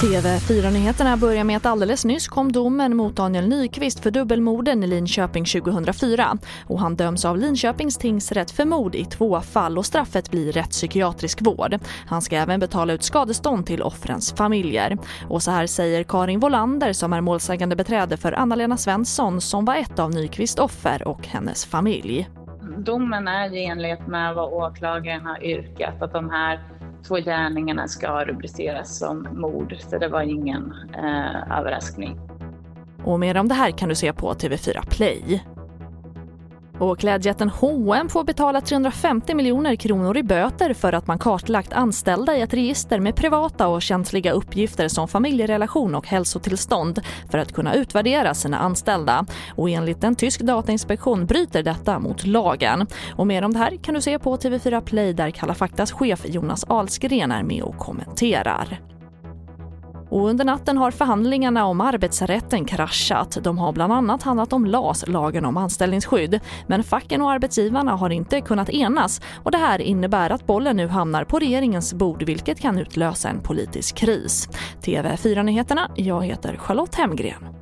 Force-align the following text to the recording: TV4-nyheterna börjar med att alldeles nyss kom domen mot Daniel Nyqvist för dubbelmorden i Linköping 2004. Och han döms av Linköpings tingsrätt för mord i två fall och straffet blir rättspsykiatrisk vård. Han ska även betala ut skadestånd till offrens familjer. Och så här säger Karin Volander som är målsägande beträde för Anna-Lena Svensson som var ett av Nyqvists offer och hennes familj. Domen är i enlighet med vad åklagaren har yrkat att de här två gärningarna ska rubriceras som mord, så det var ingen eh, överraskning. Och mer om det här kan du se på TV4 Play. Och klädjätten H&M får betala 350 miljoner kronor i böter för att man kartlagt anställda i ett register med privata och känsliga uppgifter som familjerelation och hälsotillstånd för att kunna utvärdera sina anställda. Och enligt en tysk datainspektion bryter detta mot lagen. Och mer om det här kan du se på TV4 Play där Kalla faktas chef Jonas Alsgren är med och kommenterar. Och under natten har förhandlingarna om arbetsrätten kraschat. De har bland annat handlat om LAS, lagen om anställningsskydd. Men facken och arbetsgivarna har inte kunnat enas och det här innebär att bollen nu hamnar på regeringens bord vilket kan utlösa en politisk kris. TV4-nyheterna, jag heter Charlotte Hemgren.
TV4-nyheterna 0.00 1.16
börjar 1.16 1.44
med 1.44 1.56
att 1.56 1.66
alldeles 1.66 2.04
nyss 2.04 2.28
kom 2.28 2.52
domen 2.52 2.96
mot 2.96 3.16
Daniel 3.16 3.48
Nyqvist 3.48 4.00
för 4.00 4.10
dubbelmorden 4.10 4.84
i 4.84 4.86
Linköping 4.86 5.44
2004. 5.44 6.38
Och 6.66 6.80
han 6.80 6.96
döms 6.96 7.24
av 7.24 7.38
Linköpings 7.38 7.96
tingsrätt 7.96 8.50
för 8.50 8.64
mord 8.64 8.94
i 8.94 9.04
två 9.04 9.40
fall 9.40 9.78
och 9.78 9.86
straffet 9.86 10.30
blir 10.30 10.52
rättspsykiatrisk 10.52 11.42
vård. 11.42 11.78
Han 12.06 12.22
ska 12.22 12.36
även 12.36 12.60
betala 12.60 12.92
ut 12.92 13.02
skadestånd 13.02 13.66
till 13.66 13.82
offrens 13.82 14.32
familjer. 14.32 14.98
Och 15.28 15.42
så 15.42 15.50
här 15.50 15.66
säger 15.66 16.04
Karin 16.04 16.40
Volander 16.40 16.92
som 16.92 17.12
är 17.12 17.20
målsägande 17.20 17.76
beträde 17.76 18.16
för 18.16 18.32
Anna-Lena 18.32 18.76
Svensson 18.76 19.40
som 19.40 19.64
var 19.64 19.74
ett 19.74 19.98
av 19.98 20.10
Nyqvists 20.10 20.58
offer 20.58 21.08
och 21.08 21.26
hennes 21.26 21.64
familj. 21.64 22.28
Domen 22.78 23.28
är 23.28 23.54
i 23.54 23.64
enlighet 23.64 24.06
med 24.06 24.34
vad 24.34 24.52
åklagaren 24.52 25.26
har 25.26 25.44
yrkat 25.44 26.02
att 26.02 26.12
de 26.12 26.30
här 26.30 26.60
två 27.08 27.16
gärningarna 27.16 27.88
ska 27.88 28.24
rubriceras 28.24 28.98
som 28.98 29.28
mord, 29.32 29.76
så 29.78 29.98
det 29.98 30.08
var 30.08 30.22
ingen 30.22 30.74
eh, 30.94 31.58
överraskning. 31.58 32.20
Och 33.04 33.20
mer 33.20 33.36
om 33.36 33.48
det 33.48 33.54
här 33.54 33.70
kan 33.70 33.88
du 33.88 33.94
se 33.94 34.12
på 34.12 34.32
TV4 34.32 34.86
Play. 34.90 35.44
Och 36.78 36.98
klädjätten 36.98 37.48
H&M 37.48 38.08
får 38.08 38.24
betala 38.24 38.60
350 38.60 39.34
miljoner 39.34 39.76
kronor 39.76 40.16
i 40.16 40.22
böter 40.22 40.74
för 40.74 40.92
att 40.92 41.06
man 41.06 41.18
kartlagt 41.18 41.72
anställda 41.72 42.36
i 42.36 42.40
ett 42.40 42.54
register 42.54 43.00
med 43.00 43.16
privata 43.16 43.68
och 43.68 43.82
känsliga 43.82 44.32
uppgifter 44.32 44.88
som 44.88 45.08
familjerelation 45.08 45.94
och 45.94 46.06
hälsotillstånd 46.06 47.00
för 47.30 47.38
att 47.38 47.52
kunna 47.52 47.74
utvärdera 47.74 48.34
sina 48.34 48.58
anställda. 48.58 49.26
Och 49.54 49.70
enligt 49.70 50.04
en 50.04 50.14
tysk 50.14 50.40
datainspektion 50.40 51.26
bryter 51.26 51.62
detta 51.62 51.98
mot 51.98 52.26
lagen. 52.26 52.86
Och 53.16 53.26
mer 53.26 53.42
om 53.42 53.52
det 53.52 53.58
här 53.58 53.76
kan 53.82 53.94
du 53.94 54.00
se 54.00 54.18
på 54.18 54.36
TV4 54.36 54.80
Play 54.80 55.12
där 55.12 55.30
Kalla 55.30 55.54
faktas 55.54 55.92
chef 55.92 56.20
Jonas 56.24 56.64
Alsgren 56.64 57.32
är 57.32 57.42
med 57.42 57.62
och 57.62 57.78
kommenterar. 57.78 58.95
Och 60.08 60.28
under 60.28 60.44
natten 60.44 60.78
har 60.78 60.90
förhandlingarna 60.90 61.66
om 61.66 61.80
arbetsrätten 61.80 62.64
kraschat. 62.64 63.38
De 63.42 63.58
har 63.58 63.72
bland 63.72 63.92
annat 63.92 64.22
handlat 64.22 64.52
om 64.52 64.66
LAS, 64.66 65.04
lagen 65.08 65.44
om 65.44 65.56
anställningsskydd. 65.56 66.40
Men 66.66 66.84
facken 66.84 67.22
och 67.22 67.30
arbetsgivarna 67.30 67.96
har 67.96 68.10
inte 68.10 68.40
kunnat 68.40 68.70
enas 68.70 69.20
och 69.44 69.50
det 69.50 69.58
här 69.58 69.78
innebär 69.78 70.30
att 70.30 70.46
bollen 70.46 70.76
nu 70.76 70.88
hamnar 70.88 71.24
på 71.24 71.38
regeringens 71.38 71.94
bord 71.94 72.22
vilket 72.22 72.60
kan 72.60 72.78
utlösa 72.78 73.28
en 73.28 73.40
politisk 73.40 73.96
kris. 73.96 74.48
TV4-nyheterna, 74.82 75.90
jag 75.94 76.24
heter 76.24 76.56
Charlotte 76.56 76.94
Hemgren. 76.94 77.55